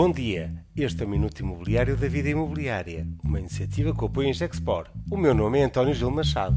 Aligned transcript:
Bom 0.00 0.12
dia, 0.12 0.54
este 0.76 1.02
é 1.02 1.06
o 1.06 1.08
Minuto 1.08 1.40
Imobiliário 1.40 1.96
da 1.96 2.06
Vida 2.06 2.28
Imobiliária, 2.28 3.04
uma 3.24 3.40
iniciativa 3.40 3.92
que 3.92 4.04
apoia 4.04 4.28
em 4.28 4.32
Gexpor. 4.32 4.86
O 5.10 5.16
meu 5.16 5.34
nome 5.34 5.58
é 5.58 5.64
António 5.64 5.92
Gil 5.92 6.08
Machado. 6.08 6.56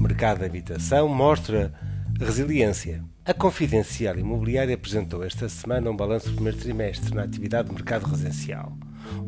Mercado 0.00 0.38
de 0.38 0.46
habitação 0.46 1.06
mostra 1.06 1.70
resiliência. 2.18 3.04
A 3.26 3.34
Confidencial 3.34 4.18
Imobiliária 4.18 4.74
apresentou 4.74 5.22
esta 5.22 5.50
semana 5.50 5.90
um 5.90 5.96
balanço 5.96 6.30
do 6.30 6.36
primeiro 6.36 6.56
trimestre 6.56 7.14
na 7.14 7.24
atividade 7.24 7.68
do 7.68 7.74
mercado 7.74 8.06
residencial. 8.06 8.74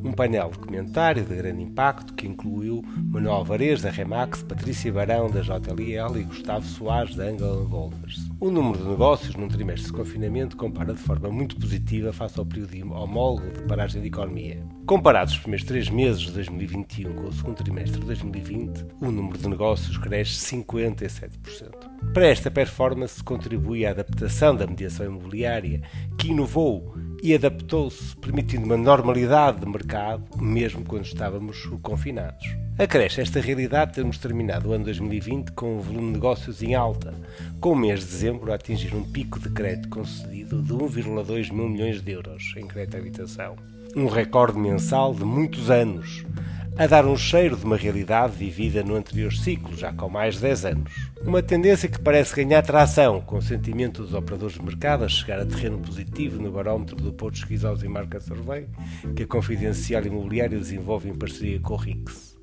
Um 0.05 0.13
painel 0.13 0.51
de 0.51 0.59
comentário 0.59 1.25
de 1.25 1.35
grande 1.35 1.63
impacto 1.63 2.15
que 2.15 2.27
incluiu 2.27 2.83
Manuel 3.11 3.45
Vares 3.45 3.83
da 3.83 3.91
Remax, 3.91 4.43
Patrícia 4.43 4.93
Barão 4.93 5.31
da 5.31 5.41
JLL 5.41 6.19
e 6.19 6.25
Gustavo 6.25 6.67
Soares 6.67 7.15
da 7.17 7.25
Angle 7.25 7.67
Golders. 7.67 8.29
O 8.41 8.51
número 8.51 8.79
de 8.79 8.89
negócios 8.89 9.35
num 9.35 9.49
trimestre 9.49 9.87
de 9.87 9.93
confinamento 9.93 10.57
compara 10.57 10.93
de 10.93 11.01
forma 11.01 11.31
muito 11.31 11.57
positiva 11.57 12.13
face 12.13 12.39
ao 12.39 12.47
período 12.47 12.93
homólogo 12.93 13.51
de 13.51 13.63
paragem 13.63 14.01
de 14.01 14.09
economia. 14.09 14.63
Comparados 14.87 15.35
os 15.35 15.41
primeiros 15.41 15.67
três 15.67 15.89
meses 15.91 16.21
de 16.21 16.33
2021 16.33 17.15
com 17.15 17.29
o 17.29 17.33
segundo 17.33 17.57
trimestre 17.57 18.01
de 18.01 18.07
2020, 18.07 18.85
o 19.01 19.11
número 19.11 19.37
de 19.37 19.49
negócios 19.49 19.99
cresce 19.99 20.57
57%. 20.57 22.13
Para 22.13 22.29
esta 22.29 22.51
performance 22.51 23.23
contribui 23.23 23.85
a 23.85 23.91
adaptação 23.91 24.55
da 24.55 24.67
mediação 24.67 25.07
imobiliária, 25.07 25.83
que 26.17 26.29
inovou 26.29 26.95
e 27.23 27.35
adaptou-se, 27.35 28.17
permitindo 28.17 28.67
uma 28.67 28.77
normalidade 28.77 29.61
de 29.61 29.67
mercado, 29.67 30.25
mesmo 30.37 30.85
quando 30.85 31.05
estávamos 31.05 31.65
confinados. 31.83 32.47
Acresce 32.79 33.23
esta 33.23 33.41
realidade 33.41 33.95
termos 33.95 34.19
terminado 34.19 34.69
o 34.69 34.73
ano 34.73 34.85
2020 34.85 35.53
com 35.53 35.79
um 35.79 35.81
volume 35.81 36.09
de 36.09 36.13
negócios 36.13 36.63
em 36.63 36.75
alta, 36.75 37.15
com 37.59 37.73
o 37.73 37.77
mês 37.77 38.01
de 38.01 38.07
dezembro 38.07 38.53
a 38.53 38.57
atingir 38.57 38.95
um 38.95 39.03
pico 39.03 39.41
de 39.41 39.49
crédito 39.49 39.89
concedido 39.89 40.61
de 40.61 40.73
1,2 40.75 41.53
mil 41.53 41.69
milhões 41.69 42.03
de 42.03 42.13
euros 42.13 42.53
em 42.57 42.67
crédito 42.67 42.97
à 42.97 43.01
habitação. 43.01 43.57
Um 43.97 44.09
recorde 44.09 44.59
mensal 44.59 45.15
de 45.15 45.25
muitos 45.25 45.71
anos, 45.71 46.23
a 46.79 46.87
dar 46.87 47.07
um 47.07 47.17
cheiro 47.17 47.57
de 47.57 47.65
uma 47.65 47.77
realidade 47.77 48.37
vivida 48.37 48.83
no 48.83 48.97
anterior 48.97 49.33
ciclo, 49.33 49.75
já 49.75 49.93
com 49.93 50.11
mais 50.11 50.35
de 50.35 50.43
10 50.43 50.65
anos. 50.67 50.93
Uma 51.23 51.43
tendência 51.43 51.89
que 51.89 51.99
parece 51.99 52.37
ganhar 52.37 52.61
tração, 52.63 53.21
com 53.23 53.39
o 53.39 53.43
sentimento 53.43 54.03
dos 54.03 54.13
operadores 54.13 54.57
de 54.57 54.63
mercado 54.63 55.05
a 55.05 55.09
chegar 55.09 55.41
a 55.41 55.47
terreno 55.47 55.79
positivo 55.79 56.41
no 56.41 56.53
barómetro 56.53 56.97
do 56.97 57.13
Porto 57.13 57.41
House 57.63 57.83
e 57.83 57.89
Market 57.89 58.21
Survey, 58.21 58.67
que 59.15 59.23
a 59.23 59.27
Confidencial 59.27 60.05
Imobiliária 60.05 60.59
desenvolve 60.59 61.09
em 61.09 61.15
parceria 61.15 61.59
com 61.61 61.73
o 61.73 61.77
RIX. 61.77 62.37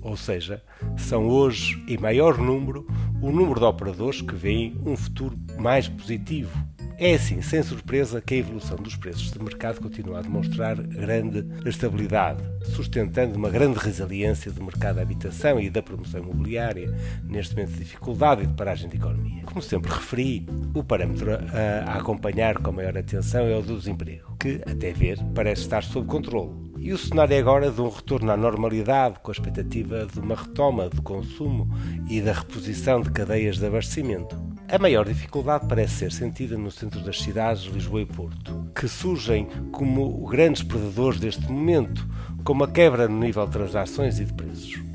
Ou 0.00 0.16
seja, 0.16 0.62
são 0.96 1.28
hoje, 1.28 1.82
em 1.88 1.98
maior 1.98 2.38
número, 2.38 2.86
o 3.20 3.30
número 3.30 3.58
de 3.58 3.66
operadores 3.66 4.20
que 4.20 4.34
veem 4.34 4.80
um 4.86 4.96
futuro 4.96 5.36
mais 5.58 5.88
positivo 5.88 6.56
é 7.04 7.14
assim, 7.14 7.42
sem 7.42 7.60
surpresa, 7.64 8.20
que 8.20 8.34
a 8.34 8.36
evolução 8.36 8.76
dos 8.76 8.94
preços 8.94 9.32
de 9.32 9.42
mercado 9.42 9.80
continua 9.80 10.20
a 10.20 10.22
demonstrar 10.22 10.76
grande 10.76 11.44
estabilidade, 11.68 12.40
sustentando 12.64 13.36
uma 13.36 13.50
grande 13.50 13.76
resiliência 13.76 14.52
do 14.52 14.62
mercado 14.62 14.96
da 14.96 15.02
habitação 15.02 15.58
e 15.58 15.68
da 15.68 15.82
promoção 15.82 16.20
imobiliária 16.20 16.94
neste 17.24 17.56
momento 17.56 17.72
de 17.72 17.80
dificuldade 17.80 18.44
e 18.44 18.46
de 18.46 18.54
paragem 18.54 18.88
de 18.88 18.96
economia. 18.96 19.42
Como 19.44 19.60
sempre 19.60 19.90
referi, 19.90 20.46
o 20.74 20.84
parâmetro 20.84 21.32
a, 21.32 21.98
acompanhar 21.98 22.58
com 22.58 22.70
maior 22.70 22.96
atenção 22.96 23.46
é 23.46 23.56
o 23.56 23.62
do 23.62 23.76
desemprego, 23.76 24.36
que, 24.38 24.60
até 24.64 24.92
ver, 24.92 25.18
parece 25.34 25.62
estar 25.62 25.82
sob 25.82 26.06
controle. 26.06 26.52
E 26.78 26.92
o 26.92 26.98
cenário 26.98 27.34
é 27.34 27.38
agora 27.38 27.70
de 27.70 27.80
um 27.80 27.88
retorno 27.88 28.30
à 28.30 28.36
normalidade, 28.36 29.18
com 29.20 29.32
a 29.32 29.34
expectativa 29.34 30.06
de 30.06 30.20
uma 30.20 30.36
retoma 30.36 30.88
do 30.88 31.02
consumo 31.02 31.68
e 32.08 32.20
da 32.20 32.32
reposição 32.32 33.00
de 33.00 33.10
cadeias 33.10 33.58
de 33.58 33.66
abastecimento. 33.66 34.51
A 34.72 34.78
maior 34.78 35.04
dificuldade 35.04 35.66
parece 35.68 35.96
ser 35.96 36.12
sentida 36.12 36.56
no 36.56 36.70
centro 36.70 36.98
das 37.00 37.20
cidades 37.20 37.64
de 37.64 37.72
Lisboa 37.72 38.00
e 38.00 38.06
Porto, 38.06 38.70
que 38.74 38.88
surgem 38.88 39.46
como 39.70 40.26
grandes 40.26 40.62
perdedores 40.62 41.20
deste 41.20 41.46
momento, 41.46 42.08
com 42.42 42.54
uma 42.54 42.66
quebra 42.66 43.06
no 43.06 43.18
nível 43.18 43.44
de 43.44 43.52
transações 43.52 44.18
e 44.18 44.24
de 44.24 44.32
preços. 44.32 44.91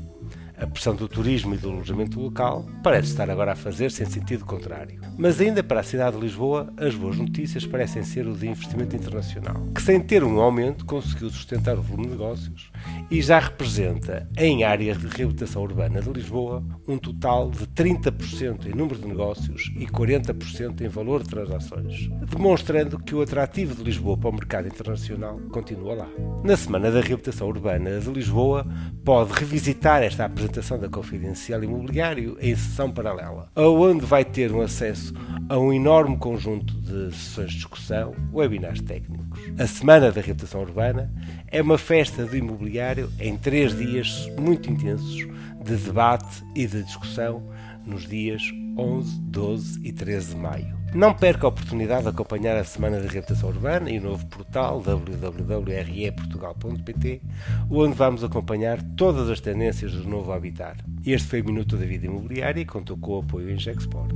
A 0.60 0.66
pressão 0.66 0.92
do 0.92 1.06
turismo 1.06 1.54
e 1.54 1.56
do 1.56 1.70
alojamento 1.70 2.18
local 2.20 2.66
parece 2.82 3.10
estar 3.10 3.30
agora 3.30 3.52
a 3.52 3.56
fazer-se 3.56 4.02
em 4.02 4.06
sentido 4.06 4.44
contrário. 4.44 5.00
Mas 5.16 5.40
ainda 5.40 5.62
para 5.62 5.78
a 5.78 5.84
cidade 5.84 6.16
de 6.16 6.22
Lisboa, 6.22 6.72
as 6.76 6.96
boas 6.96 7.16
notícias 7.16 7.64
parecem 7.64 8.02
ser 8.02 8.26
o 8.26 8.34
de 8.34 8.48
investimento 8.48 8.96
internacional, 8.96 9.54
que 9.72 9.80
sem 9.80 10.00
ter 10.00 10.24
um 10.24 10.40
aumento 10.40 10.84
conseguiu 10.84 11.30
sustentar 11.30 11.78
o 11.78 11.82
volume 11.82 12.06
de 12.06 12.12
negócios 12.12 12.72
e 13.08 13.22
já 13.22 13.38
representa, 13.38 14.28
em 14.36 14.64
áreas 14.64 14.98
de 14.98 15.06
reabilitação 15.06 15.62
urbana 15.62 16.02
de 16.02 16.10
Lisboa, 16.10 16.64
um 16.88 16.98
total 16.98 17.50
de 17.50 17.64
30% 17.68 18.66
em 18.66 18.74
número 18.74 18.98
de 18.98 19.06
negócios 19.06 19.72
e 19.76 19.86
40% 19.86 20.80
em 20.80 20.88
valor 20.88 21.22
de 21.22 21.28
transações, 21.28 22.10
demonstrando 22.28 22.98
que 22.98 23.14
o 23.14 23.22
atrativo 23.22 23.76
de 23.76 23.84
Lisboa 23.84 24.18
para 24.18 24.30
o 24.30 24.34
mercado 24.34 24.66
internacional 24.66 25.38
continua 25.52 25.94
lá. 25.94 26.08
Na 26.42 26.56
Semana 26.56 26.90
da 26.90 27.00
Reabilitação 27.00 27.46
Urbana 27.46 28.00
de 28.00 28.10
Lisboa, 28.10 28.66
pode 29.04 29.32
revisitar 29.32 30.02
esta 30.02 30.24
apresentação 30.24 30.47
da 30.50 30.88
Confidencial 30.88 31.62
Imobiliário 31.62 32.36
em 32.40 32.56
sessão 32.56 32.90
paralela, 32.90 33.50
onde 33.54 34.04
vai 34.04 34.24
ter 34.24 34.50
um 34.52 34.62
acesso 34.62 35.12
a 35.48 35.58
um 35.58 35.72
enorme 35.72 36.16
conjunto 36.16 36.74
de 36.74 37.14
sessões 37.14 37.50
de 37.50 37.56
discussão, 37.56 38.14
webinars 38.32 38.80
técnicos. 38.80 39.26
A 39.58 39.66
Semana 39.66 40.10
da 40.10 40.20
Reabilitação 40.20 40.62
Urbana 40.62 41.12
é 41.46 41.60
uma 41.60 41.78
festa 41.78 42.24
do 42.24 42.36
imobiliário 42.36 43.10
em 43.20 43.36
três 43.36 43.76
dias 43.76 44.28
muito 44.38 44.70
intensos 44.70 45.26
de 45.64 45.76
debate 45.76 46.42
e 46.54 46.66
de 46.66 46.82
discussão 46.82 47.42
nos 47.84 48.06
dias 48.06 48.42
11, 48.78 49.20
12 49.22 49.80
e 49.82 49.92
13 49.92 50.34
de 50.34 50.40
maio. 50.40 50.78
Não 50.94 51.12
perca 51.12 51.46
a 51.46 51.50
oportunidade 51.50 52.04
de 52.04 52.08
acompanhar 52.08 52.56
a 52.56 52.64
Semana 52.64 52.96
de 52.96 53.02
Reabilitação 53.08 53.50
Urbana 53.50 53.90
e 53.90 53.98
o 53.98 54.02
novo 54.02 54.24
portal 54.26 54.80
www.reportugal.pt, 54.80 57.20
onde 57.68 57.94
vamos 57.94 58.24
acompanhar 58.24 58.82
todas 58.96 59.28
as 59.28 59.38
tendências 59.40 59.92
do 59.92 60.08
novo 60.08 60.32
habitar. 60.32 60.78
Este 61.04 61.28
foi 61.28 61.42
o 61.42 61.44
Minuto 61.44 61.76
da 61.76 61.84
Vida 61.84 62.06
Imobiliária 62.06 62.60
e 62.60 62.64
contou 62.64 62.96
com 62.96 63.16
o 63.16 63.20
apoio 63.20 63.50
em 63.50 63.58
Gexport. 63.58 64.10